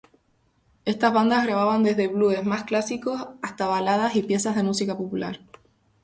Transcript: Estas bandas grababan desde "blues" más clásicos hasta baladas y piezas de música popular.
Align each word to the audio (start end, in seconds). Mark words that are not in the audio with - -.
Estas 0.83 1.13
bandas 1.13 1.43
grababan 1.45 1.83
desde 1.83 2.07
"blues" 2.07 2.43
más 2.43 2.63
clásicos 2.63 3.23
hasta 3.43 3.67
baladas 3.67 4.15
y 4.15 4.23
piezas 4.23 4.55
de 4.55 4.63
música 4.63 4.97
popular. 4.97 5.41